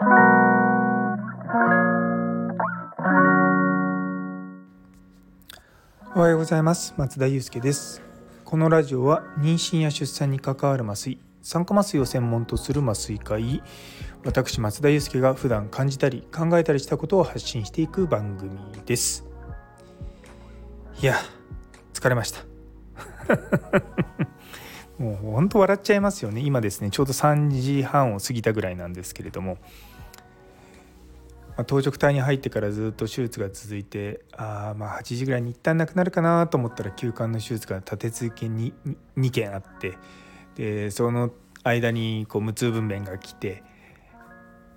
[6.20, 6.94] はようございます。
[6.96, 8.00] 松田祐介です。
[8.44, 13.60] このラジオは妊娠や出産に関わる麻酔酸化麻酔を専門とする麻酔科医
[14.24, 18.56] 私松田祐介が普段感じたり考えたりしたことを発信していく番組
[18.86, 19.24] です。
[21.02, 21.16] いや
[21.92, 22.44] 疲れました。
[24.98, 26.40] もう本当笑っちゃいますよね。
[26.40, 29.58] 今ですねちょうど3時半を過ぎたぐらいなんですけれども、
[31.56, 38.72] まあ、当直隊に入ってからずっと手術が続いてあまあ8時ぐらいに一旦なくなるかなと思ったら休館の手術が立て続けに
[39.16, 39.96] 2件あって
[40.56, 41.30] でその
[41.62, 43.62] 間にこう無痛分娩が来て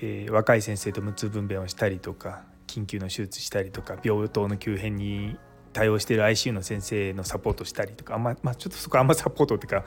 [0.00, 5.36] で若い先生と無痛分娩をしたりとか緊急の手術したりとか病棟の急変に
[5.74, 9.84] 対応している ICU の先生のサポートしたりとかあんま、まあ、ちょっとそこあんまサポートっていうか、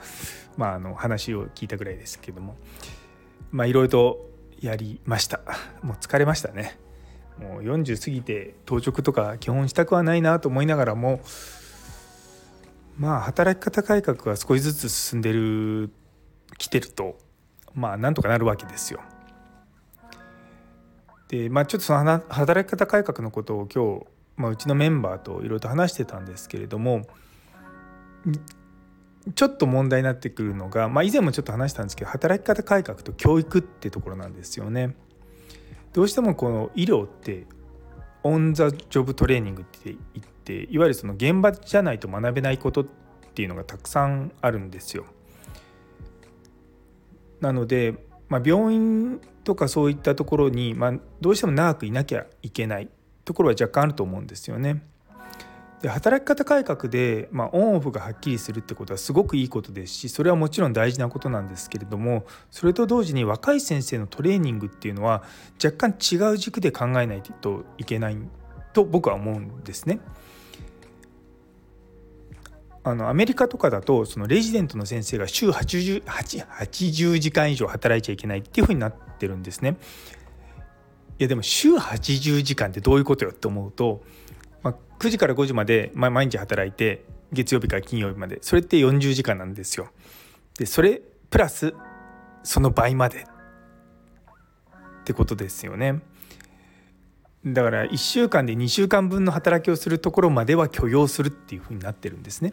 [0.56, 2.56] まあ、あの話を聞いたぐらいですけども
[3.50, 5.40] まあいろいろとやりました
[5.82, 6.78] もう疲れましたね
[7.38, 11.20] もう40過ぎて当直とか基本したくはないなと思いながらも
[12.98, 15.90] まあ働き方改革が少しずつ進んでる
[16.58, 17.16] 来てると
[17.74, 19.00] まあなんとかなるわけですよ。
[21.28, 27.02] でまあちょっとその働き方改革のことを今日まあ、うちのメンバーといろいろと話してたんですけれども
[29.34, 34.96] ちょっと問題になってくるのが、まあ、以前もちょっと話したんですけど働き方改革と教育ってところなんですよね。
[35.92, 37.46] どうしてもこの医療って
[38.22, 42.86] オン・ザ・ジョブ・トレーニングって言っていわゆるその現場じゃないと学べないことっ
[43.34, 45.06] ていうのがたくさんあるんですよ。
[47.40, 47.94] なので、
[48.28, 52.88] まあ、病院とかそういったところに、まあ、どうしても長くいなきゃいけない
[53.28, 54.82] ところは若干あると思うんですよね。
[55.82, 65.22] で働き方改革で、まあ、オンオフがはっきりするってことはすごくいいことですしそれはもちろん大事なことなんですけれどもそれと同時に若い先生のトレーニングっていうのは
[65.62, 68.16] 若干違う軸で考えないといけない
[68.72, 70.00] と僕は思うんですね。
[72.82, 79.76] あのアメリカとかだとそのレジデントの先生が週 80, 80時間以上働いちゃいけないっていうふうになってるんですね。
[81.18, 84.04] いやでも週80時間ってどういうことよって思うと、
[84.62, 89.88] まあ、9時から5時まで、毎日働いて月曜日から金曜日までそれって40時間なんですよ。
[90.58, 91.74] でそれプラス
[92.42, 93.24] その倍までっ
[95.04, 96.00] てことですよね。
[97.44, 102.52] だから1週間で2週間分の働きをするところまでは許容するっていうふうになってるんですね。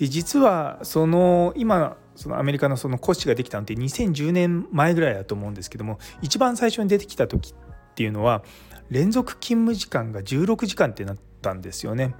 [0.00, 8.42] で実はその今そのアメリカのその骨子ができたのって2010年前ぐらいだと思うんですけども一番最初に出てきた時っていうのは
[8.88, 12.14] 連続勤務時間が16時間ってなったんですよね。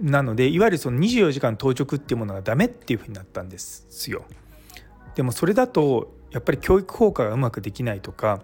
[0.00, 4.24] なのでいわゆるその24時間当直っていうものがダメっていうふうになったんですよ。
[5.14, 8.40] でもそれだとやっぱり教育効果がうまくできないとか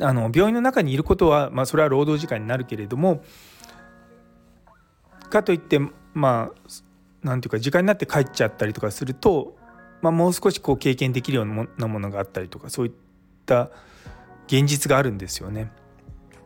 [0.00, 3.22] あの病院の中にいることは、まあ、それは労働時間になるけれども
[5.28, 5.80] かといって
[6.14, 6.87] まあ
[7.22, 9.56] 何ていうか時間になって帰っちゃったりとかすると、
[10.02, 11.46] まあ、もう少しこう経験できるよう
[11.78, 12.92] なものがあったりとかそういっ
[13.46, 13.70] た
[14.46, 15.70] 現実があるんですよね。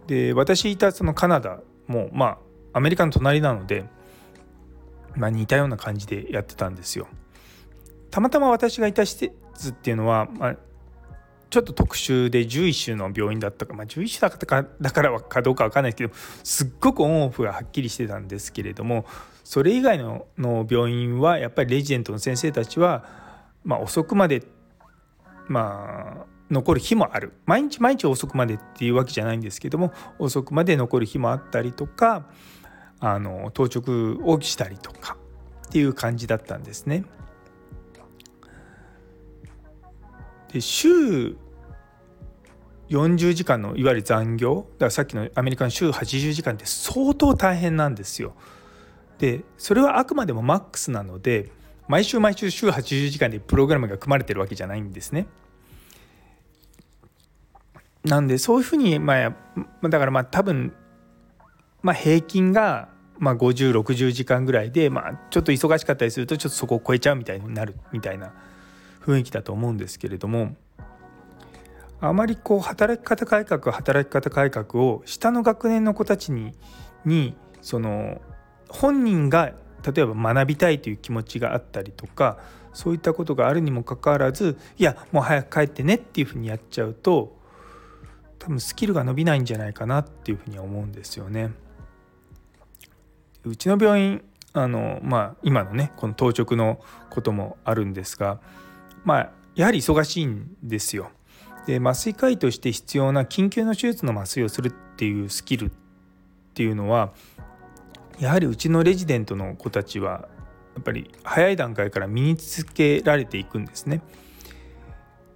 [0.06, 2.26] で私いたそのカナダもま
[2.72, 3.84] あアメリカの隣なので、
[5.14, 7.06] まあ、似たような感じでやってたんですよ。
[8.10, 10.56] たまたま私がいた施設っていうのは、まあ、
[11.52, 19.04] ちょっと特殊で11種の病院だったか、まあ、11種だったかだからかどうか分かんないですけどすっごくオンオフがはっきりしてたんですけれども
[19.44, 23.04] それ以外のの病院はやっぱりレジデントの先生たちは、
[23.64, 24.42] まあ、遅くまで
[25.46, 32.24] まあ残る日もある毎日毎日遅くまでっていうわけじゃないんですけども遅くまで残る日もあったりとか
[32.98, 35.18] あの当直をしたりとか
[35.68, 37.04] っていう感じだったんですね。
[40.52, 41.36] で週
[42.90, 48.34] 40時間のいわゆる残業だからさっきのアメリカの週80時間って相当大変なんですよ。
[49.18, 51.50] でそれはあくまでもマックスなので
[51.88, 55.26] 毎週毎週週80時間でプログラムが組まれてるわけじゃないんですね。
[58.04, 60.74] なんでそういうふうにまあだからまあ多分
[61.82, 62.88] まあ平均が
[63.18, 68.32] まあ5060時間ぐらいでまあちょっと忙しかったりするとちょっとそこを超えちゃうみたいになるみたいな
[69.04, 70.56] 雰囲気だと思うんですけれども
[72.00, 76.54] あまりこう働き方改革働き方改革を下の学年の子たちに
[77.04, 78.20] にその
[78.68, 79.52] 本人が
[79.84, 82.38] 例えば学びたいという気持ちがあったりとか
[82.72, 87.36] そういったことがあるにもかかわらずいやもう早く帰ってねっていうふうにやっちゃうと
[88.38, 91.52] 多分スキルが伸びないんじゃないかなっていうふうには思うんですよね。
[93.44, 98.40] うちの病院あのまあ今のねこの当直のこともあるんですが
[99.04, 101.10] まあやはり忙しいんですよ。
[101.66, 105.70] で麻酔科医として必要な緊急の手術の麻酔をするっていうスキルっ
[106.54, 107.12] ていうのは
[108.18, 110.28] やはりうちのレジデントの子たちは
[110.74, 114.02] やっぱり早い段階から身につけられていくんですね。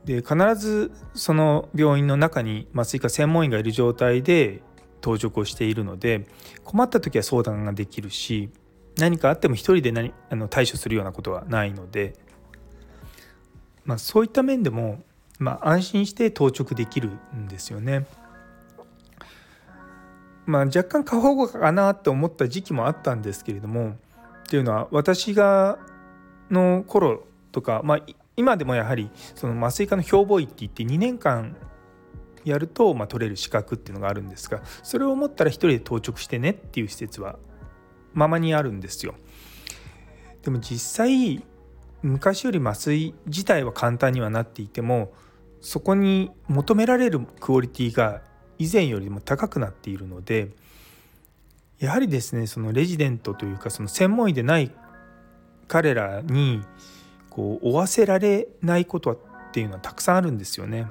[0.04, 4.62] で必ずその病院の中に麻酔科専門医がいる状態で
[5.00, 6.26] 当直をしているので
[6.64, 8.50] 困った時は相談ができるし
[8.98, 12.14] 何かあっても一人で何あの対処するようなことはないので、
[13.86, 15.02] まあ、そういった面でも、
[15.38, 18.06] まあ、安心して当直できるんですよね。
[20.44, 23.96] まあ、若干過保護かなと思った時期もあったんですけれども
[24.44, 25.78] っていうのは私が
[26.50, 28.00] の頃とか、まあ、
[28.36, 31.56] 今でもやはりその麻酔科の評法医って言って2年間
[32.44, 37.40] やると、まあ、取れる資格っていうのがあるんですがそれを持ったら1人で当直してねっていう施設は
[38.14, 39.16] ままにあるんですよ。
[40.42, 41.44] でも実際
[42.02, 45.12] 昔より麻酔自体は簡単にはなっていても
[45.60, 48.22] そこに求められるクオリティが
[48.58, 50.50] 以前よりも高くなっているので
[51.78, 54.70] やはりですねそのレジデントというかその専門医でない
[55.69, 56.62] 彼らに
[57.31, 59.19] こう負わせられないことはっ
[59.52, 60.87] ていうのはたくさんあるんですよね。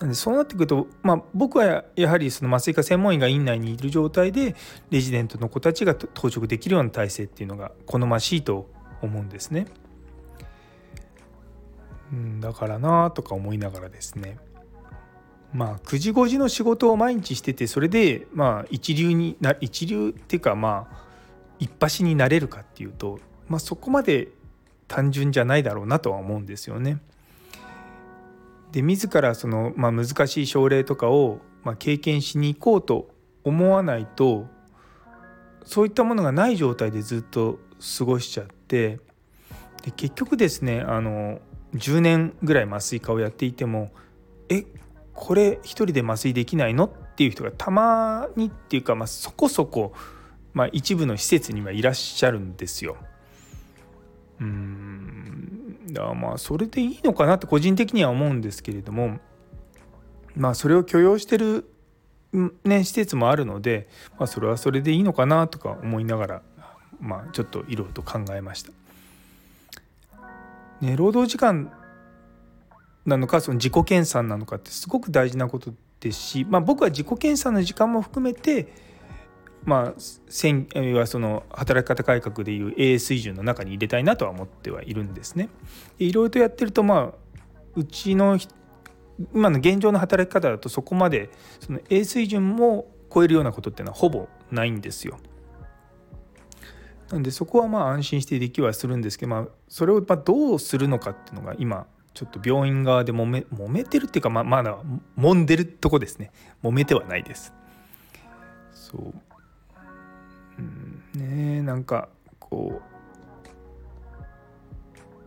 [0.00, 4.54] なんでそうなってくると、まあ、僕はやはりその麻酔科専門医が院内にいる状態で
[4.90, 8.68] レジデントの子たちが当直できるような体制っていうのが好ましいと
[9.06, 9.66] 思うんですね。
[12.12, 14.38] うん、だからなとか思いながらですね
[15.52, 21.06] まあ9時5時の仕事を毎日しててそれでまあ一流にな一流っていうかまあ
[21.58, 23.18] 一発になれるかっていうと、
[23.48, 24.28] まあ、そこまで
[24.88, 26.98] 単純じゃないだろうなとは思うんですよね。
[28.72, 33.08] で自らその、まあ、難しい症例とかを、まあ、経験しに行こうと
[33.42, 34.46] 思わないと
[35.66, 37.58] そういったものがない状態でずっと
[37.98, 39.00] 過ごしちゃって
[39.82, 41.40] で結局ですねあの
[41.74, 43.92] 10年ぐらい麻酔科をやっていても
[44.48, 44.64] え
[45.12, 46.86] これ一人で麻酔できないの？
[46.86, 49.94] っていう人がたまにっていうか、まあ、そこそこ、
[50.52, 52.96] まあ、一部の施設にはいらっしゃるんですよ。
[54.38, 59.18] うんだからまあそれでいいのかなって個人的には思うんですけれども
[60.34, 61.70] まあそれを許容してる、
[62.64, 63.88] ね、施設もあるので、
[64.18, 66.42] まあ、それはそれでいいのかなとか思いながら、
[67.00, 68.72] まあ、ちょっといろいろと考えました。
[70.80, 71.72] ね、労働時間
[73.06, 78.86] なのかその自己研鑽なのかってすごく大事なことですし、まあ、僕は自己研鑽の時間も含めて
[79.66, 85.48] まあ、はその働き方改革でいう A 水準の中に入れたいなとは思ってはいるんですね。
[85.98, 87.12] いろいろとやってるとまあ
[87.74, 88.38] うちの
[89.34, 91.30] 今の現状の働き方だとそこまで
[91.60, 95.18] その A 水準も超えるようなことっていうのはほぼないんですよ。
[97.10, 104.78] なんでそこはまあ安心してできはするんですけど、まあ、それをまどうするのかっていうのが今ちょっと病院側で揉め揉めてるっていうかまあまだ
[105.16, 106.32] 揉んでるとこですね
[106.64, 107.52] 揉めてはないです。
[108.72, 109.14] そう
[110.58, 112.08] うんねなんか
[112.38, 112.95] こう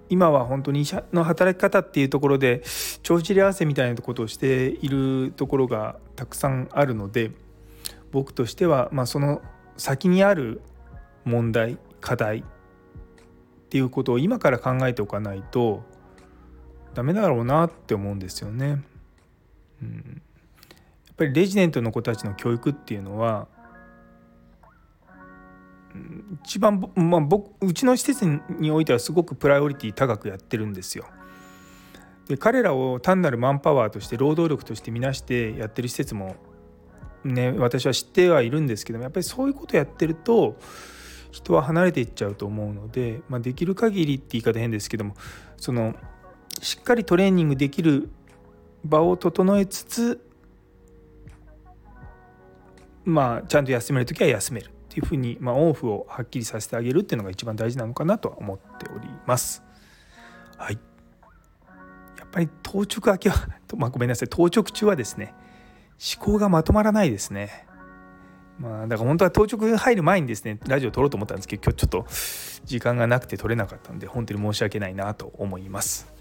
[0.09, 2.63] 今は本当に医者の働き方っていうところで
[3.03, 7.31] 帳尻合わせみたいなことをしているところがたくさんあるので
[8.11, 9.41] 僕としては、まあ、その
[9.77, 10.61] 先にある
[11.25, 12.43] 問題課題っ
[13.69, 15.83] ていうことを今から考えておかないと
[16.95, 18.83] ダメだろうなって思うんですよね。
[19.81, 20.21] うん、
[21.07, 23.47] やっぱりレジデントの子たちの教育っていうのは
[26.43, 28.25] 一番、まあ、僕うちの施設
[28.59, 31.05] においてはすごくプライオリティ高くやってるんですよ。
[32.27, 36.35] で彼らを単なるマンパワーとして労働力として見なしてやってる施設も
[37.23, 40.55] ね私は知ってはいるんですけどもやっぱりそういうことやってると
[41.31, 45.15] 人は離れていっちゃうと思うので、まあ、できる限りって言い方変ですけども
[45.57, 45.95] その
[46.61, 48.09] しっかりトレーニングできる
[48.85, 50.29] 場を整えつつ
[53.05, 59.63] まあちゃんと休める時は休めるっていうふうに、まあ、オンオフをはっきりさせてあげるっていうのが一番大事なのかなとは思っております。
[60.57, 60.79] はい、
[62.17, 65.35] やっぱり当直明けは、 まあ、ごめんなさい当直中はですね
[66.17, 67.67] 思考がまとまらないですね。
[68.57, 72.05] まあ、だから本当は当直入る前にですねラジオ撮ろうと思ったんですけど今日ちょっと
[72.65, 76.11] 時間がなくて撮れなかったので本当に申し訳ないなと思います。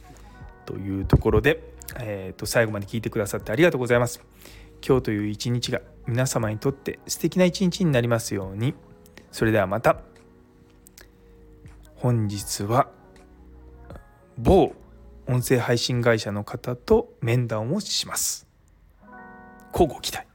[0.66, 4.22] というところで、えー、と最後まで聞いてくださってありがとうございます。
[4.87, 8.75] 今日という一日が皆様にとって素敵な一日になりますように。
[9.30, 10.00] それではまた。
[11.97, 12.88] 本日は
[14.38, 14.73] 某
[15.26, 18.47] 音声配信会社の方と面談をします。
[19.73, 20.27] 交互期待。